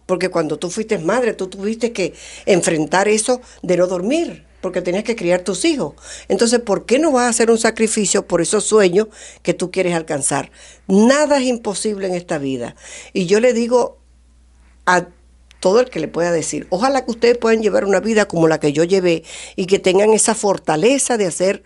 Porque 0.05 0.29
cuando 0.29 0.59
tú 0.59 0.71
fuiste 0.71 0.99
madre, 0.99 1.33
tú 1.33 1.49
tuviste 1.49 1.93
que 1.93 2.15
enfrentar 2.45 3.09
eso 3.09 3.41
de 3.63 3.77
no 3.77 3.87
dormir, 3.87 4.47
porque 4.61 4.83
tenías 4.83 5.03
que 5.03 5.17
criar 5.17 5.41
tus 5.41 5.65
hijos. 5.65 5.95
Entonces, 6.29 6.61
¿por 6.61 6.87
qué 6.87 6.99
no 6.99 7.11
vas 7.11 7.25
a 7.25 7.29
hacer 7.31 7.51
un 7.51 7.59
sacrificio 7.59 8.27
por 8.27 8.41
esos 8.41 8.65
sueños 8.65 9.09
que 9.43 9.55
tú 9.55 9.71
quieres 9.71 9.95
alcanzar? 9.95 10.53
Nada 10.87 11.39
es 11.39 11.45
imposible 11.45 12.07
en 12.07 12.15
esta 12.15 12.39
vida. 12.39 12.77
Y 13.13 13.27
yo 13.27 13.41
le 13.41 13.53
digo 13.53 13.99
a 14.85 15.09
todo 15.59 15.81
el 15.81 15.91
que 15.91 16.01
le 16.01 16.07
pueda 16.07 16.31
decir. 16.31 16.69
Ojalá 16.71 17.05
que 17.05 17.11
ustedes 17.11 17.39
puedan 17.39 17.63
llevar 17.63 17.85
una 17.85 17.99
vida 17.99 18.29
como 18.29 18.47
la 18.47 18.61
que 18.61 18.73
yo 18.73 18.85
llevé 18.85 19.25
y 19.57 19.67
que 19.67 19.79
tengan 19.81 20.11
esa 20.11 20.35
fortaleza 20.35 21.17
de 21.17 21.27
hacer 21.27 21.65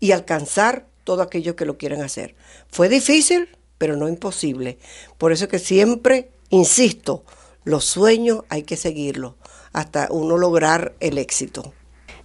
y 0.00 0.12
alcanzar 0.12 0.86
todo 1.04 1.22
aquello 1.22 1.56
que 1.56 1.64
lo 1.64 1.78
quieran 1.78 2.02
hacer. 2.02 2.34
Fue 2.68 2.88
difícil, 2.88 3.48
pero 3.78 3.96
no 3.96 4.08
imposible. 4.08 4.78
Por 5.18 5.32
eso 5.32 5.48
que 5.48 5.58
siempre 5.58 6.30
insisto, 6.50 7.24
los 7.64 7.84
sueños 7.84 8.44
hay 8.48 8.62
que 8.62 8.76
seguirlos 8.76 9.34
hasta 9.72 10.08
uno 10.10 10.36
lograr 10.36 10.94
el 11.00 11.18
éxito. 11.18 11.72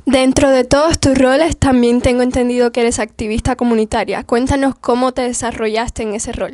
Dentro 0.05 0.49
de 0.49 0.63
todos 0.63 0.99
tus 0.99 1.17
roles 1.17 1.57
también 1.57 2.01
tengo 2.01 2.21
entendido 2.21 2.71
que 2.71 2.81
eres 2.81 2.99
activista 2.99 3.55
comunitaria. 3.55 4.23
Cuéntanos 4.23 4.75
cómo 4.75 5.13
te 5.13 5.23
desarrollaste 5.23 6.03
en 6.03 6.13
ese 6.13 6.31
rol. 6.31 6.53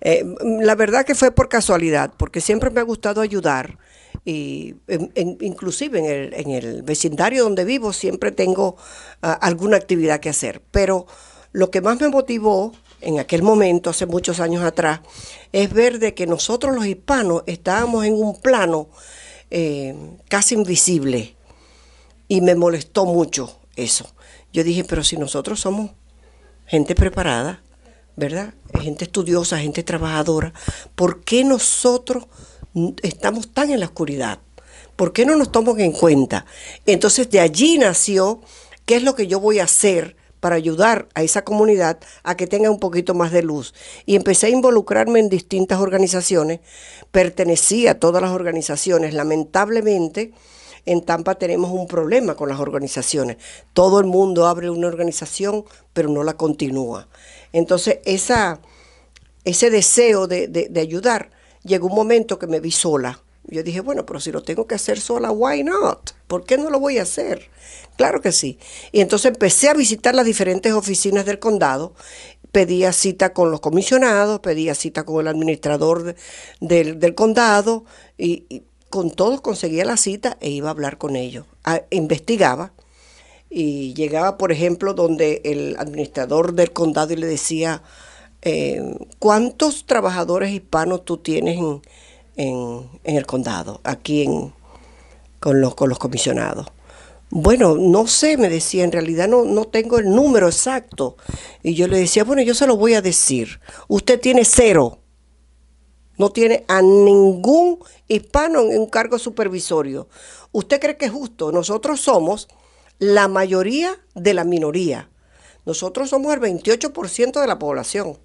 Eh, 0.00 0.24
la 0.60 0.74
verdad 0.74 1.04
que 1.04 1.14
fue 1.14 1.30
por 1.32 1.48
casualidad, 1.48 2.12
porque 2.16 2.40
siempre 2.40 2.70
me 2.70 2.80
ha 2.80 2.84
gustado 2.84 3.20
ayudar 3.20 3.78
y 4.28 4.74
inclusive 5.40 5.98
en 5.98 6.04
el, 6.04 6.34
en 6.34 6.50
el, 6.50 6.82
vecindario 6.82 7.44
donde 7.44 7.64
vivo 7.64 7.94
siempre 7.94 8.30
tengo 8.30 8.76
ah, 9.22 9.32
alguna 9.32 9.78
actividad 9.78 10.20
que 10.20 10.28
hacer. 10.28 10.60
Pero 10.70 11.06
lo 11.52 11.70
que 11.70 11.80
más 11.80 11.98
me 11.98 12.08
motivó 12.08 12.74
en 13.00 13.20
aquel 13.20 13.42
momento, 13.42 13.88
hace 13.88 14.04
muchos 14.04 14.38
años 14.40 14.62
atrás, 14.62 15.00
es 15.52 15.72
ver 15.72 15.98
de 15.98 16.12
que 16.12 16.26
nosotros 16.26 16.74
los 16.74 16.84
hispanos 16.84 17.42
estábamos 17.46 18.04
en 18.04 18.22
un 18.22 18.38
plano 18.38 18.90
eh, 19.50 19.96
casi 20.28 20.56
invisible 20.56 21.34
y 22.28 22.42
me 22.42 22.54
molestó 22.54 23.06
mucho 23.06 23.58
eso. 23.76 24.12
Yo 24.52 24.62
dije, 24.62 24.84
pero 24.84 25.02
si 25.04 25.16
nosotros 25.16 25.58
somos 25.58 25.92
gente 26.66 26.94
preparada, 26.94 27.62
¿verdad? 28.14 28.52
Gente 28.78 29.04
estudiosa, 29.04 29.58
gente 29.58 29.82
trabajadora, 29.82 30.52
¿por 30.94 31.24
qué 31.24 31.44
nosotros 31.44 32.26
estamos 33.02 33.52
tan 33.52 33.70
en 33.70 33.80
la 33.80 33.86
oscuridad? 33.86 34.40
¿Por 34.96 35.12
qué 35.12 35.24
no 35.24 35.36
nos 35.36 35.52
toman 35.52 35.80
en 35.80 35.92
cuenta? 35.92 36.44
Entonces 36.86 37.30
de 37.30 37.40
allí 37.40 37.78
nació 37.78 38.40
qué 38.84 38.96
es 38.96 39.02
lo 39.02 39.14
que 39.14 39.26
yo 39.26 39.38
voy 39.38 39.58
a 39.58 39.64
hacer 39.64 40.16
para 40.40 40.56
ayudar 40.56 41.08
a 41.14 41.22
esa 41.22 41.42
comunidad 41.42 41.98
a 42.22 42.36
que 42.36 42.46
tenga 42.46 42.70
un 42.70 42.78
poquito 42.78 43.14
más 43.14 43.32
de 43.32 43.42
luz. 43.42 43.74
Y 44.06 44.16
empecé 44.16 44.46
a 44.46 44.50
involucrarme 44.50 45.20
en 45.20 45.28
distintas 45.28 45.80
organizaciones, 45.80 46.60
pertenecía 47.10 47.92
a 47.92 47.94
todas 47.98 48.22
las 48.22 48.30
organizaciones. 48.30 49.14
Lamentablemente, 49.14 50.32
en 50.86 51.02
Tampa 51.04 51.34
tenemos 51.34 51.70
un 51.70 51.86
problema 51.86 52.34
con 52.34 52.48
las 52.48 52.60
organizaciones. 52.60 53.36
Todo 53.72 54.00
el 54.00 54.06
mundo 54.06 54.46
abre 54.46 54.70
una 54.70 54.86
organización, 54.86 55.64
pero 55.92 56.08
no 56.08 56.22
la 56.22 56.34
continúa. 56.34 57.08
Entonces, 57.52 57.98
ese 58.04 59.70
deseo 59.70 60.26
de, 60.28 60.48
de 60.48 60.80
ayudar, 60.80 61.30
llegó 61.64 61.86
un 61.88 61.94
momento 61.94 62.38
que 62.38 62.46
me 62.46 62.60
vi 62.60 62.70
sola 62.70 63.20
yo 63.50 63.62
dije, 63.62 63.80
bueno, 63.80 64.04
pero 64.04 64.20
si 64.20 64.30
lo 64.30 64.42
tengo 64.42 64.66
que 64.66 64.74
hacer 64.74 65.00
sola, 65.00 65.30
why 65.30 65.64
not? 65.64 66.10
¿Por 66.26 66.44
qué 66.44 66.58
no 66.58 66.68
lo 66.68 66.80
voy 66.80 66.98
a 66.98 67.02
hacer? 67.02 67.48
Claro 67.96 68.20
que 68.20 68.30
sí. 68.30 68.58
Y 68.92 69.00
entonces 69.00 69.32
empecé 69.32 69.70
a 69.70 69.74
visitar 69.74 70.14
las 70.14 70.26
diferentes 70.26 70.72
oficinas 70.74 71.24
del 71.24 71.38
condado, 71.38 71.94
pedía 72.52 72.92
cita 72.92 73.32
con 73.32 73.50
los 73.50 73.60
comisionados, 73.60 74.40
pedía 74.40 74.74
cita 74.74 75.04
con 75.04 75.22
el 75.22 75.28
administrador 75.28 76.14
del, 76.60 77.14
condado 77.14 77.84
y, 78.18 78.64
con 78.90 79.10
todos 79.10 79.40
conseguía 79.40 79.84
la 79.86 79.96
cita 79.96 80.36
e 80.40 80.50
iba 80.50 80.68
a 80.68 80.72
hablar 80.72 80.98
con 80.98 81.16
ellos. 81.16 81.46
investigaba 81.90 82.72
y 83.48 83.94
llegaba, 83.94 84.36
por 84.36 84.52
ejemplo, 84.52 84.92
donde 84.92 85.40
el 85.44 85.74
administrador 85.78 86.52
del 86.52 86.72
condado 86.72 87.14
y 87.14 87.16
le 87.16 87.26
decía, 87.26 87.82
eh, 88.48 88.96
¿cuántos 89.18 89.86
trabajadores 89.86 90.50
hispanos 90.50 91.04
tú 91.04 91.18
tienes 91.18 91.58
en 92.36 92.88
el 93.04 93.26
condado, 93.26 93.80
aquí 93.84 94.22
en, 94.22 94.52
con, 95.40 95.60
los, 95.60 95.74
con 95.74 95.88
los 95.88 95.98
comisionados. 95.98 96.66
Bueno, 97.30 97.76
no 97.76 98.06
sé, 98.06 98.36
me 98.38 98.48
decía, 98.48 98.84
en 98.84 98.92
realidad 98.92 99.28
no, 99.28 99.44
no 99.44 99.66
tengo 99.66 99.98
el 99.98 100.10
número 100.10 100.46
exacto. 100.46 101.16
Y 101.62 101.74
yo 101.74 101.86
le 101.86 101.98
decía, 101.98 102.24
bueno, 102.24 102.42
yo 102.42 102.54
se 102.54 102.66
lo 102.66 102.76
voy 102.76 102.94
a 102.94 103.02
decir. 103.02 103.60
Usted 103.86 104.18
tiene 104.18 104.44
cero. 104.44 105.00
No 106.16 106.30
tiene 106.30 106.64
a 106.68 106.80
ningún 106.80 107.78
hispano 108.08 108.62
en 108.62 108.80
un 108.80 108.86
cargo 108.86 109.18
supervisorio. 109.18 110.08
¿Usted 110.52 110.80
cree 110.80 110.96
que 110.96 111.04
es 111.04 111.12
justo? 111.12 111.52
Nosotros 111.52 112.00
somos 112.00 112.48
la 112.98 113.28
mayoría 113.28 113.94
de 114.14 114.34
la 114.34 114.44
minoría. 114.44 115.10
Nosotros 115.66 116.10
somos 116.10 116.32
el 116.34 116.40
28% 116.40 117.40
de 117.40 117.46
la 117.46 117.58
población. 117.58 118.18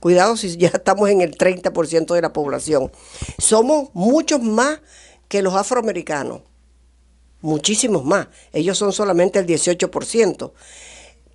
Cuidado 0.00 0.36
si 0.36 0.56
ya 0.56 0.68
estamos 0.68 1.08
en 1.10 1.20
el 1.20 1.36
30% 1.36 2.14
de 2.14 2.22
la 2.22 2.32
población. 2.32 2.92
Somos 3.38 3.90
muchos 3.94 4.42
más 4.42 4.80
que 5.28 5.42
los 5.42 5.54
afroamericanos. 5.54 6.42
Muchísimos 7.40 8.04
más. 8.04 8.28
Ellos 8.52 8.78
son 8.78 8.92
solamente 8.92 9.38
el 9.38 9.46
18%. 9.46 10.52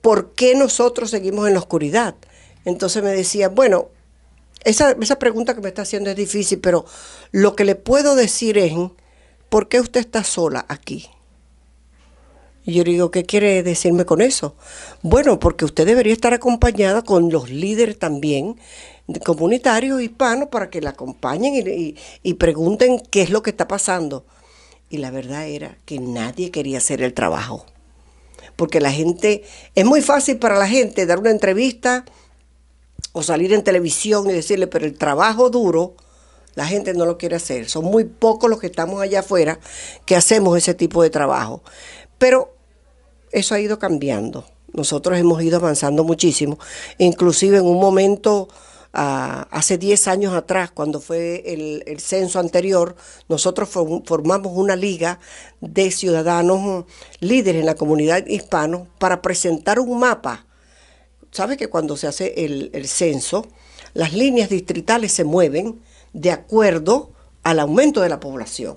¿Por 0.02 0.34
qué 0.34 0.56
nosotros 0.56 1.10
seguimos 1.10 1.48
en 1.48 1.54
la 1.54 1.60
oscuridad? 1.60 2.16
Entonces 2.66 3.04
me 3.04 3.12
decía, 3.12 3.50
bueno, 3.50 3.90
esa, 4.64 4.92
esa 4.92 5.20
pregunta 5.20 5.56
que 5.56 5.62
me 5.62 5.70
está 5.70 5.84
haciendo 5.84 6.10
es 6.10 6.16
difícil, 6.16 6.60
pero 6.60 6.86
lo 7.32 7.56
que 7.56 7.66
le 7.66 7.76
puedo 7.76 8.16
decir 8.16 8.58
es, 8.58 8.74
¿por 9.50 9.68
qué 9.68 9.80
usted 9.80 10.02
está 10.02 10.24
sola 10.24 10.66
aquí? 10.70 11.10
Y 12.64 12.74
yo 12.74 12.84
digo, 12.84 13.12
¿qué 13.12 13.24
quiere 13.24 13.64
decirme 13.64 14.06
con 14.06 14.22
eso? 14.22 14.56
Bueno, 15.02 15.40
porque 15.40 15.66
usted 15.66 15.86
debería 15.86 16.14
estar 16.14 16.34
acompañada 16.34 17.02
con 17.02 17.32
los 17.32 17.50
líderes 17.50 17.98
también 17.98 18.58
comunitarios 19.20 20.02
hispanos 20.02 20.50
para 20.50 20.70
que 20.70 20.82
la 20.82 20.92
acompañen 20.92 21.56
y, 21.56 21.96
y, 22.24 22.34
pregunten 22.36 23.00
qué 23.10 23.22
es 23.22 23.30
lo 23.30 23.42
que 23.42 23.50
está 23.50 23.68
pasando. 23.68 24.26
Y 24.90 24.98
la 24.98 25.12
verdad 25.12 25.48
era 25.48 25.78
que 25.86 26.00
nadie 26.00 26.52
quería 26.52 26.78
hacer 26.78 27.02
el 27.02 27.14
trabajo. 27.14 27.66
Porque 28.56 28.80
la 28.80 28.92
gente, 28.92 29.44
es 29.76 29.86
muy 29.86 30.02
fácil 30.02 30.38
para 30.38 30.58
la 30.58 30.68
gente 30.68 31.06
dar 31.06 31.20
una 31.20 31.32
entrevista 31.32 32.06
o 33.14 33.24
salir 33.24 33.54
en 33.54 33.64
televisión 33.64 34.30
y 34.30 34.34
decirle, 34.34 34.68
pero 34.68 34.86
el 34.86 34.98
trabajo 34.98 35.50
duro, 35.50 35.96
la 36.56 36.68
gente 36.68 36.94
no 36.94 37.06
lo 37.06 37.18
quiere 37.18 37.38
hacer. 37.38 37.70
Son 37.70 37.86
muy 37.86 38.04
pocos 38.06 38.50
los 38.50 38.60
que 38.60 38.68
estamos 38.68 39.02
allá 39.02 39.22
afuera 39.22 39.60
que 40.06 40.16
hacemos 40.16 40.58
ese 40.58 40.74
tipo 40.74 41.02
de 41.02 41.10
trabajo. 41.10 41.64
Pero 42.22 42.54
eso 43.32 43.56
ha 43.56 43.60
ido 43.60 43.80
cambiando. 43.80 44.46
Nosotros 44.74 45.18
hemos 45.18 45.42
ido 45.42 45.58
avanzando 45.58 46.04
muchísimo. 46.04 46.60
Inclusive 47.00 47.58
en 47.58 47.66
un 47.66 47.80
momento, 47.80 48.48
ah, 48.94 49.48
hace 49.50 49.80
10 49.80 50.08
años 50.08 50.36
atrás, 50.36 50.70
cuando 50.70 51.02
fue 51.02 51.42
el, 51.48 52.00
censo 52.00 52.38
anterior, 52.38 52.96
nosotros 53.28 53.70
formamos 53.70 54.52
una 54.56 54.76
liga 54.76 55.20
de 55.62 55.90
ciudadanos 55.90 56.86
líderes 57.22 57.62
en 57.62 57.66
la 57.66 57.74
comunidad 57.74 58.24
hispana 58.28 58.86
para 59.00 59.24
presentar 59.24 59.80
un 59.80 60.00
mapa. 60.00 60.46
¿Sabe 61.32 61.58
que 61.58 61.70
cuando 61.70 61.98
se 61.98 62.06
hace 62.06 62.46
el, 62.46 62.88
censo, 62.88 63.48
las 63.96 64.14
líneas 64.14 64.50
distritales 64.52 65.12
se 65.12 65.24
mueven 65.24 65.82
de 66.14 66.30
acuerdo 66.30 67.14
al 67.42 67.60
aumento 67.60 68.02
de 68.02 68.10
la 68.10 68.20
población? 68.20 68.76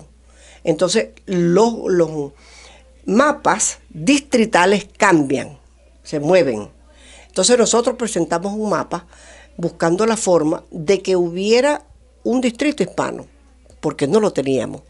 Entonces, 0.63 1.09
los 1.27 2.31
mapas 3.05 3.79
distritales 3.89 4.87
cambian, 4.97 5.57
se 6.03 6.19
mueven. 6.19 6.69
Entonces 7.27 7.57
nosotros 7.57 7.95
presentamos 7.97 8.53
un 8.53 8.69
mapa 8.69 9.05
buscando 9.57 10.05
la 10.05 10.17
forma 10.17 10.63
de 10.71 11.01
que 11.01 11.15
hubiera 11.15 11.83
un 12.23 12.41
distrito 12.41 12.83
hispano, 12.83 13.25
porque 13.79 14.07
no 14.07 14.19
lo 14.19 14.33
teníamos. 14.33 14.81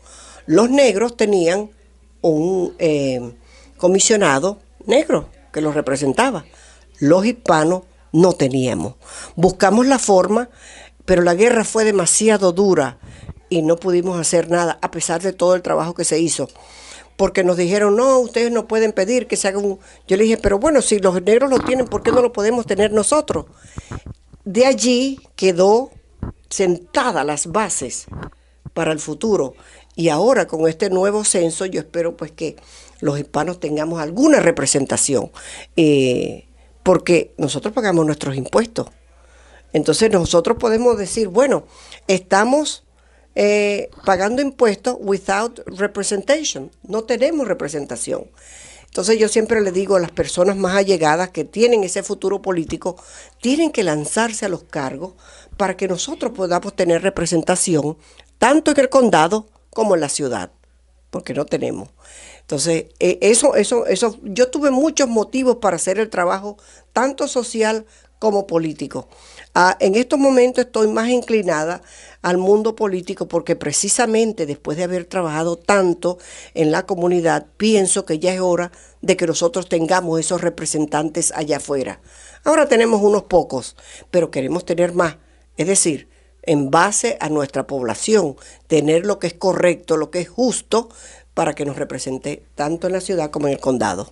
Los 0.46 0.70
negros 0.70 1.18
tenían 1.18 1.72
un 2.22 2.74
eh, 2.80 3.36
comisionado 3.78 4.60
negro 4.86 5.30
que 5.52 5.62
los 5.62 5.76
representaba. 5.76 6.46
Los 7.00 7.26
hispanos 7.26 7.84
no 8.12 8.34
teníamos. 8.34 8.96
Buscamos 9.36 9.86
la 9.86 10.00
forma, 10.00 10.50
pero 11.04 11.22
la 11.22 11.36
guerra 11.36 11.64
fue 11.64 11.84
demasiado 11.84 12.52
dura 12.52 12.98
y 13.50 13.62
no 13.62 13.76
pudimos 13.76 14.20
hacer 14.20 14.50
nada, 14.50 14.80
a 14.82 14.92
pesar 14.92 15.22
de 15.22 15.34
todo 15.34 15.56
el 15.56 15.62
trabajo 15.62 15.94
que 15.94 16.04
se 16.04 16.20
hizo 16.20 16.48
porque 17.18 17.44
nos 17.44 17.58
dijeron, 17.58 17.96
no, 17.96 18.20
ustedes 18.20 18.52
no 18.52 18.68
pueden 18.68 18.92
pedir 18.92 19.28
que 19.28 19.38
se 19.38 19.48
haga 19.48 19.60
un... 19.60 19.80
Yo 20.08 20.18
le 20.18 20.24
dije, 20.24 20.38
pero 20.38 20.60
bueno, 20.60 20.82
si 20.82 21.00
los 21.00 21.22
negros 21.22 21.50
lo 21.50 21.60
tienen, 21.60 21.88
¿por 21.88 22.04
qué 22.04 22.12
no 22.12 22.22
lo 22.22 22.34
podemos 22.34 22.66
tener 22.66 22.92
nosotros? 22.92 23.46
De 24.44 24.66
allí 24.66 25.20
quedó 25.36 25.92
sentada 26.50 27.24
las 27.24 27.48
bases 27.48 28.06
para 28.74 28.92
el 28.92 29.00
futuro. 29.00 29.56
Y 29.96 30.10
ahora 30.10 30.46
con 30.46 30.68
este 30.68 30.90
nuevo 30.90 31.24
censo 31.24 31.66
yo 31.66 31.80
espero 31.80 32.18
pues 32.18 32.32
que 32.32 32.58
los 33.00 33.18
hispanos 33.18 33.60
tengamos 33.60 34.02
alguna 34.02 34.40
representación, 34.40 35.32
eh, 35.78 36.48
porque 36.84 37.34
nosotros 37.38 37.74
pagamos 37.74 38.06
nuestros 38.06 38.36
impuestos. 38.36 38.88
Entonces 39.74 40.12
nosotros 40.12 40.58
podemos 40.58 40.98
decir, 40.98 41.30
bueno, 41.30 41.66
estamos 42.08 42.85
eh, 43.36 43.89
pagando 44.06 44.42
impuestos 44.42 44.98
without 45.00 45.60
representation. 45.68 46.72
No 46.84 47.04
tenemos 47.04 47.48
representación. 47.48 48.30
Entonces 48.86 49.20
yo 49.20 49.27
siempre 49.27 49.60
le 49.60 49.74
digo 49.74 49.98
a 49.98 50.00
las 50.00 50.12
personas 50.12 50.56
más 50.56 50.74
allegadas 50.74 51.30
que 51.30 51.44
tienen 51.44 51.84
ese 51.84 52.01
futuro 52.01 52.42
político, 52.42 52.96
tienen 53.42 53.74
que 53.74 53.84
lanzarse 53.84 54.46
a 54.46 54.50
los 54.50 54.63
cargos 54.63 55.15
para 55.58 55.75
que 55.75 55.89
nosotros 55.89 56.32
podamos 56.32 56.74
tener 56.77 57.01
representación 57.01 57.98
tanto 58.38 58.72
en 58.72 58.80
el 58.80 58.88
condado 58.88 59.48
como 59.70 59.96
en 59.96 60.01
la 60.01 60.08
ciudad, 60.08 60.51
porque 61.10 61.34
no 61.34 61.46
tenemos. 61.46 61.89
Entonces, 62.39 62.86
eh, 63.00 63.18
eso, 63.22 63.56
eso, 63.56 63.86
eso, 63.86 64.18
yo 64.24 64.50
tuve 64.50 64.72
muchos 64.72 65.10
motivos 65.10 65.58
para 65.58 65.75
hacer 65.75 66.00
el 66.00 66.10
trabajo, 66.10 66.58
tanto 66.94 67.27
social 67.27 67.86
como 68.20 68.48
político. 68.48 69.08
Ah, 69.54 69.78
en 69.80 69.96
estos 69.96 70.20
momentos 70.20 70.66
estoy 70.66 70.88
más 70.88 71.10
inclinada 71.10 71.82
al 72.22 72.38
mundo 72.38 72.76
político 72.76 73.28
porque 73.28 73.56
precisamente 73.56 74.46
después 74.46 74.78
de 74.78 74.84
haber 74.84 75.06
trabajado 75.06 75.58
tanto 75.58 76.18
en 76.54 76.72
la 76.72 76.86
comunidad, 76.86 77.46
pienso 77.58 78.06
que 78.06 78.20
ya 78.20 78.34
es 78.34 78.40
hora 78.40 78.72
de 79.02 79.16
que 79.16 79.28
nosotros 79.28 79.70
tengamos 79.70 80.20
esos 80.20 80.42
representantes 80.42 81.32
allá 81.36 81.58
afuera. 81.58 82.02
Ahora 82.44 82.68
tenemos 82.68 83.02
unos 83.02 83.24
pocos, 83.24 83.76
pero 84.12 84.32
queremos 84.32 84.66
tener 84.66 84.94
más. 84.94 85.18
Es 85.58 85.68
decir, 85.68 86.10
en 86.44 86.70
base 86.70 87.18
a 87.20 87.30
nuestra 87.30 87.68
población, 87.68 88.36
tener 88.68 89.06
lo 89.06 89.20
que 89.20 89.28
es 89.28 89.34
correcto, 89.34 89.98
lo 89.98 90.12
que 90.12 90.22
es 90.22 90.30
justo, 90.30 90.90
para 91.34 91.54
que 91.54 91.66
nos 91.66 91.76
represente 91.76 92.44
tanto 92.56 92.88
en 92.88 92.94
la 92.94 93.02
ciudad 93.02 93.30
como 93.30 93.48
en 93.48 93.54
el 93.54 93.60
condado. 93.60 94.12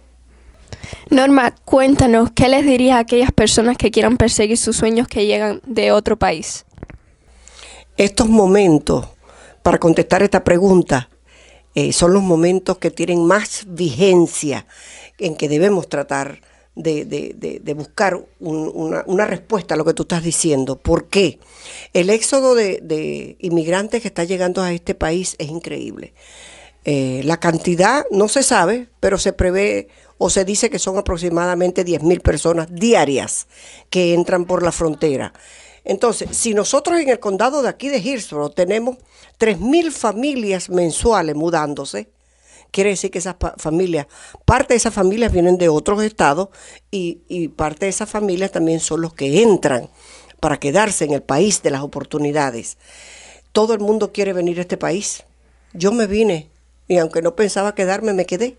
Norma, 1.10 1.56
cuéntanos, 1.66 2.32
¿qué 2.32 2.50
les 2.50 2.66
dirías 2.66 2.96
a 2.96 3.00
aquellas 3.00 3.32
personas 3.32 3.78
que 3.78 3.92
quieran 3.92 4.18
perseguir 4.18 4.58
sus 4.58 4.76
sueños 4.76 5.08
que 5.08 5.26
llegan 5.26 5.62
de 5.66 5.92
otro 5.92 6.18
país? 6.18 6.66
Estos 7.98 8.28
momentos, 8.28 9.08
para 9.62 9.80
contestar 9.80 10.24
esta 10.24 10.44
pregunta, 10.44 11.10
eh, 11.76 11.94
son 11.94 12.14
los 12.14 12.24
momentos 12.24 12.78
que 12.78 12.92
tienen 12.92 13.26
más 13.26 13.66
vigencia, 13.68 14.66
en 15.18 15.36
que 15.36 15.48
debemos 15.48 15.90
tratar 15.90 16.42
de, 16.76 17.74
buscar 17.76 18.26
una, 18.40 19.26
respuesta 19.26 19.76
a 19.76 19.78
lo 19.78 19.86
que 19.86 19.94
tú 19.94 20.04
estás 20.04 20.24
diciendo. 20.24 20.78
¿Por 20.78 21.08
qué? 21.08 21.40
El 21.94 22.10
éxodo 22.10 22.56
de, 22.56 23.38
inmigrantes 23.40 24.02
que 24.02 24.08
está 24.08 24.24
llegando 24.24 24.62
a 24.62 24.72
este 24.74 24.96
país 24.96 25.36
es 25.40 25.50
increíble. 25.50 26.14
Eh, 26.86 27.22
la 27.24 27.40
cantidad 27.40 28.06
no 28.12 28.28
se 28.28 28.44
sabe, 28.44 28.90
pero 29.00 29.18
se 29.18 29.34
prevé 29.34 29.88
o 30.18 30.30
se 30.30 30.46
dice 30.46 30.70
que 30.70 30.80
son 30.80 30.98
aproximadamente 30.98 31.86
10.000 31.86 32.22
personas 32.22 32.68
diarias 32.72 33.48
que 33.90 34.14
entran 34.14 34.46
por 34.46 34.64
la 34.64 34.72
frontera. 34.72 35.34
Entonces, 35.84 36.36
si 36.36 36.54
nosotros 36.54 37.00
en 37.00 37.10
el 37.10 37.20
condado 37.20 37.62
de 37.62 37.70
aquí 37.70 37.90
de 37.90 38.00
Hillsborough 38.00 38.54
tenemos 38.54 38.98
3.000 39.40 39.92
familias 39.92 40.70
mensuales 40.70 41.36
mudándose, 41.36 42.10
quiere 42.72 42.92
decir 42.92 43.12
que 43.12 43.20
esas 43.20 43.36
familias, 43.58 44.08
parte 44.46 44.74
de 44.74 44.78
esas 44.78 44.94
familias 44.94 45.32
vienen 45.32 45.58
de 45.58 45.70
otros 45.70 46.02
estados 46.04 46.50
y, 46.90 47.22
y 47.28 47.50
parte 47.50 47.86
de 47.86 47.90
esas 47.90 48.10
familias 48.10 48.52
también 48.52 48.80
son 48.80 49.02
los 49.02 49.14
que 49.14 49.44
entran 49.44 49.90
para 50.40 50.60
quedarse 50.60 51.06
en 51.06 51.14
el 51.14 51.22
país 51.22 51.62
de 51.64 51.72
las 51.72 51.82
oportunidades. 51.82 52.78
Todo 53.52 53.74
el 53.74 53.80
mundo 53.80 54.12
quiere 54.12 54.34
venir 54.34 54.58
a 54.58 54.62
este 54.62 54.78
país. 54.78 55.24
Yo 55.74 55.92
me 55.92 56.08
vine 56.08 56.50
y 56.88 56.98
aunque 56.98 57.22
no 57.22 57.36
pensaba 57.36 57.76
quedarme, 57.76 58.14
me 58.14 58.26
quedé. 58.26 58.58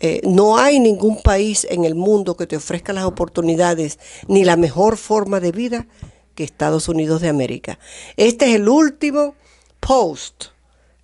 Eh, 0.00 0.22
no 0.24 0.56
hay 0.56 0.80
ningún 0.80 1.22
país 1.22 1.66
en 1.68 1.84
el 1.84 1.94
mundo 1.94 2.36
que 2.36 2.46
te 2.46 2.56
ofrezca 2.56 2.94
las 2.94 3.04
oportunidades 3.04 3.98
ni 4.28 4.44
la 4.44 4.56
mejor 4.56 4.96
forma 4.96 5.40
de 5.40 5.52
vida 5.52 5.86
que 6.34 6.42
Estados 6.42 6.88
Unidos 6.88 7.20
de 7.20 7.28
América. 7.28 7.78
Este 8.16 8.46
es 8.46 8.54
el 8.56 8.68
último 8.68 9.34
post, 9.78 10.46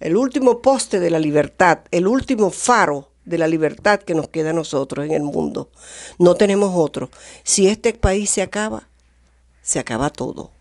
el 0.01 0.17
último 0.17 0.63
poste 0.63 0.99
de 0.99 1.11
la 1.11 1.19
libertad, 1.19 1.81
el 1.91 2.07
último 2.07 2.51
faro 2.51 3.11
de 3.27 3.37
la 3.37 3.49
libertad 3.49 4.01
que 4.01 4.15
nos 4.15 4.29
queda 4.29 4.51
a 4.51 4.55
nosotros 4.55 5.05
en 5.05 5.13
el 5.13 5.23
mundo. 5.23 5.71
No 6.19 6.35
tenemos 6.37 6.73
otro. 6.75 7.11
Si 7.43 7.67
este 7.69 7.93
país 7.93 8.31
se 8.31 8.41
acaba, 8.41 8.89
se 9.61 9.79
acaba 9.79 10.09
todo. 10.09 10.53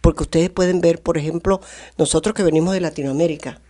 Porque 0.00 0.22
ustedes 0.22 0.50
pueden 0.50 0.80
ver, 0.80 1.02
por 1.02 1.18
ejemplo, 1.18 1.60
nosotros 1.98 2.34
que 2.34 2.42
venimos 2.42 2.72
de 2.72 2.80
Latinoamérica, 2.80 3.60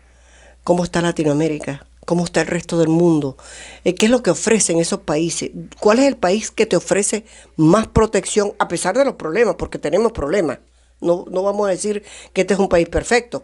cómo 0.63 0.85
está 0.85 1.03
Latinoamérica, 1.03 1.88
cómo 2.09 2.25
está 2.25 2.41
el 2.41 2.47
resto 2.47 2.79
del 2.79 2.89
mundo, 2.89 3.37
eh, 3.85 3.95
qué 3.95 4.07
es 4.07 4.11
lo 4.11 4.23
que 4.23 4.31
ofrecen 4.31 4.79
esos 4.79 5.01
países, 5.01 5.51
cuál 5.79 5.99
es 5.99 6.07
el 6.07 6.17
país 6.17 6.51
que 6.51 6.65
te 6.65 6.75
ofrece 6.75 7.27
más 7.57 7.87
protección 7.87 8.55
a 8.59 8.67
pesar 8.67 8.97
de 8.97 9.05
los 9.05 9.17
problemas, 9.17 9.57
porque 9.57 9.79
tenemos 9.79 10.13
problemas. 10.13 10.61
No, 11.03 11.27
no 11.31 11.43
vamos 11.43 11.69
a 11.69 11.71
decir 11.71 12.03
que 12.33 12.41
este 12.41 12.55
es 12.55 12.61
un 12.61 12.71
país 12.71 12.89
perfecto. 12.89 13.43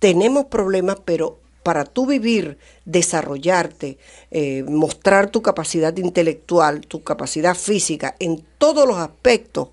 Tenemos 0.00 0.46
problemas, 0.46 0.96
pero 1.04 1.38
para 1.62 1.84
tú 1.84 2.06
vivir, 2.06 2.58
desarrollarte, 2.84 3.98
eh, 4.32 4.64
mostrar 4.64 5.30
tu 5.30 5.40
capacidad 5.40 5.96
intelectual, 5.96 6.80
tu 6.80 7.04
capacidad 7.04 7.54
física 7.54 8.16
en 8.18 8.44
todos 8.58 8.84
los 8.84 8.98
aspectos, 8.98 9.68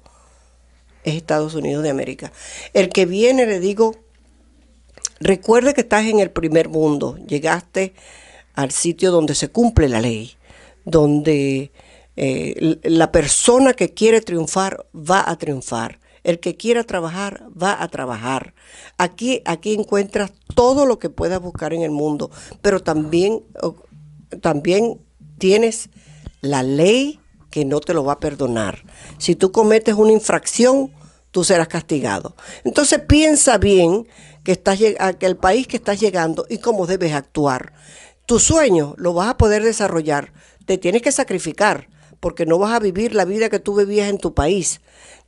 es 1.03 1.15
Estados 1.15 1.55
Unidos 1.55 1.81
de 1.81 1.89
América. 1.89 2.31
El 2.75 2.89
que 2.89 3.07
viene, 3.07 3.47
le 3.47 3.59
digo, 3.59 3.95
Recuerde 5.19 5.73
que 5.73 5.81
estás 5.81 6.05
en 6.05 6.19
el 6.19 6.31
primer 6.31 6.69
mundo, 6.69 7.17
llegaste 7.27 7.93
al 8.53 8.71
sitio 8.71 9.11
donde 9.11 9.35
se 9.35 9.49
cumple 9.49 9.89
la 9.89 10.01
ley, 10.01 10.33
donde 10.85 11.71
eh, 12.15 12.79
la 12.83 13.11
persona 13.11 13.73
que 13.73 13.93
quiere 13.93 14.21
triunfar 14.21 14.85
va 14.93 15.29
a 15.29 15.37
triunfar. 15.37 15.99
El 16.23 16.39
que 16.39 16.57
quiera 16.57 16.83
trabajar 16.83 17.45
va 17.51 17.81
a 17.81 17.87
trabajar. 17.87 18.53
Aquí, 18.97 19.41
aquí 19.45 19.73
encuentras 19.73 20.31
todo 20.53 20.85
lo 20.85 20.99
que 20.99 21.09
puedas 21.09 21.41
buscar 21.41 21.73
en 21.73 21.81
el 21.81 21.91
mundo, 21.91 22.29
pero 22.61 22.81
también, 22.81 23.41
también 24.41 24.99
tienes 25.37 25.89
la 26.41 26.63
ley 26.63 27.19
que 27.49 27.65
no 27.65 27.79
te 27.79 27.93
lo 27.93 28.03
va 28.03 28.13
a 28.13 28.19
perdonar. 28.19 28.83
Si 29.17 29.35
tú 29.35 29.51
cometes 29.51 29.95
una 29.95 30.11
infracción, 30.11 30.91
tú 31.31 31.43
serás 31.43 31.67
castigado. 31.67 32.35
Entonces 32.63 32.99
piensa 32.99 33.57
bien 33.57 34.07
que 34.49 34.53
estás, 34.53 34.79
país 35.39 35.67
que 35.67 35.77
estás 35.77 35.99
llegando 35.99 36.47
y 36.49 36.57
cómo 36.57 36.87
debes 36.87 37.13
actuar. 37.13 37.71
Tu 38.25 38.39
sueño 38.39 38.95
lo 38.97 39.13
vas 39.13 39.29
a 39.29 39.37
poder 39.37 39.61
desarrollar. 39.61 40.33
Te 40.65 40.79
tienes 40.79 41.03
que 41.03 41.11
sacrificar 41.11 41.87
porque 42.19 42.47
no 42.47 42.57
vas 42.57 42.73
a 42.73 42.79
vivir 42.79 43.13
la 43.13 43.25
vida 43.25 43.49
que 43.49 43.59
tú 43.59 43.75
vivías 43.75 44.09
en 44.09 44.17
tu 44.17 44.33
país. 44.33 44.81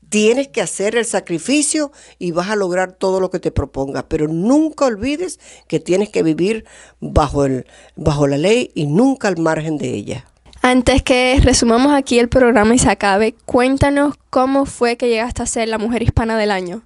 Tienes 0.09 0.47
que 0.47 0.59
hacer 0.59 0.95
el 0.95 1.05
sacrificio 1.05 1.91
y 2.17 2.31
vas 2.31 2.49
a 2.49 2.55
lograr 2.55 2.93
todo 2.93 3.19
lo 3.19 3.29
que 3.29 3.37
te 3.37 3.51
propongas, 3.51 4.05
pero 4.07 4.27
nunca 4.27 4.85
olvides 4.85 5.39
que 5.67 5.79
tienes 5.79 6.09
que 6.09 6.23
vivir 6.23 6.65
bajo, 6.99 7.45
el, 7.45 7.67
bajo 7.95 8.25
la 8.25 8.39
ley 8.39 8.71
y 8.73 8.87
nunca 8.87 9.27
al 9.27 9.37
margen 9.37 9.77
de 9.77 9.93
ella. 9.93 10.25
Antes 10.63 11.03
que 11.03 11.39
resumamos 11.43 11.93
aquí 11.93 12.17
el 12.17 12.27
programa 12.27 12.73
y 12.73 12.79
se 12.79 12.89
acabe, 12.89 13.35
cuéntanos 13.45 14.15
cómo 14.31 14.65
fue 14.65 14.97
que 14.97 15.09
llegaste 15.09 15.43
a 15.43 15.45
ser 15.45 15.67
la 15.67 15.77
mujer 15.77 16.01
hispana 16.01 16.39
del 16.39 16.49
año. 16.49 16.81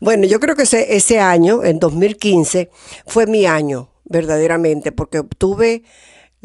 Bueno, 0.00 0.26
yo 0.26 0.40
creo 0.40 0.56
que 0.56 0.64
ese, 0.64 0.96
ese 0.96 1.20
año, 1.20 1.64
en 1.64 1.78
2015, 1.78 2.70
fue 3.06 3.26
mi 3.26 3.46
año, 3.46 3.90
verdaderamente, 4.04 4.92
porque 4.92 5.18
obtuve 5.18 5.82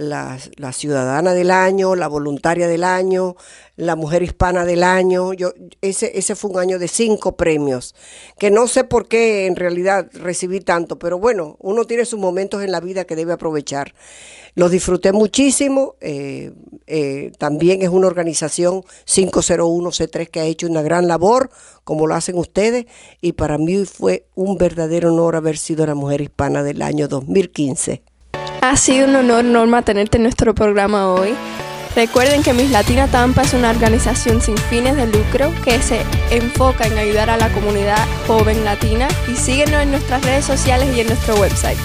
la, 0.01 0.39
la, 0.57 0.73
ciudadana 0.73 1.33
del 1.33 1.51
año, 1.51 1.95
la 1.95 2.07
voluntaria 2.07 2.67
del 2.67 2.83
año, 2.83 3.35
la 3.75 3.95
mujer 3.95 4.23
hispana 4.23 4.65
del 4.65 4.83
año. 4.83 5.33
Yo, 5.33 5.53
ese, 5.81 6.17
ese 6.17 6.35
fue 6.35 6.51
un 6.51 6.59
año 6.59 6.79
de 6.79 6.87
cinco 6.87 7.37
premios, 7.37 7.95
que 8.39 8.51
no 8.51 8.67
sé 8.67 8.83
por 8.83 9.07
qué 9.07 9.45
en 9.45 9.55
realidad 9.55 10.09
recibí 10.13 10.59
tanto, 10.59 10.97
pero 10.97 11.19
bueno, 11.19 11.55
uno 11.59 11.85
tiene 11.85 12.05
sus 12.05 12.19
momentos 12.19 12.63
en 12.63 12.71
la 12.71 12.79
vida 12.79 13.05
que 13.05 13.15
debe 13.15 13.33
aprovechar. 13.33 13.93
Los 14.55 14.71
disfruté 14.71 15.13
muchísimo. 15.13 15.95
Eh, 16.01 16.51
eh, 16.87 17.31
también 17.37 17.81
es 17.81 17.89
una 17.89 18.07
organización 18.07 18.83
501C3 19.05 20.29
que 20.29 20.39
ha 20.41 20.45
hecho 20.45 20.67
una 20.67 20.81
gran 20.81 21.07
labor, 21.07 21.51
como 21.83 22.07
lo 22.07 22.15
hacen 22.15 22.37
ustedes, 22.37 22.85
y 23.21 23.33
para 23.33 23.57
mí 23.57 23.85
fue 23.85 24.25
un 24.35 24.57
verdadero 24.57 25.13
honor 25.13 25.35
haber 25.35 25.57
sido 25.57 25.85
la 25.85 25.95
mujer 25.95 26.21
hispana 26.21 26.63
del 26.63 26.81
año 26.81 27.07
2015. 27.07 28.03
Ha 28.61 28.77
sido 28.77 29.07
un 29.07 29.15
honor, 29.15 29.43
Norma, 29.43 29.81
tenerte 29.81 30.17
en 30.17 30.23
nuestro 30.23 30.53
programa 30.53 31.11
hoy. 31.11 31.33
Recuerden 31.95 32.43
que 32.43 32.53
Miss 32.53 32.69
Latina 32.69 33.07
Tampa 33.07 33.41
es 33.41 33.55
una 33.55 33.71
organización 33.71 34.39
sin 34.39 34.55
fines 34.55 34.95
de 34.95 35.07
lucro 35.07 35.51
que 35.63 35.81
se 35.81 36.03
enfoca 36.29 36.85
en 36.85 36.95
ayudar 36.95 37.31
a 37.31 37.37
la 37.37 37.49
comunidad 37.49 38.05
joven 38.27 38.63
latina 38.63 39.07
y 39.27 39.35
síguenos 39.35 39.81
en 39.81 39.89
nuestras 39.89 40.23
redes 40.23 40.45
sociales 40.45 40.95
y 40.95 41.01
en 41.01 41.07
nuestro 41.07 41.35
website. 41.37 41.77